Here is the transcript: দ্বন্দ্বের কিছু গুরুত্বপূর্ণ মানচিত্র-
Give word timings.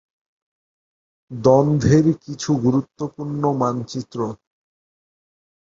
দ্বন্দ্বের 1.31 2.05
কিছু 2.23 2.49
গুরুত্বপূর্ণ 2.63 3.41
মানচিত্র- 3.61 4.37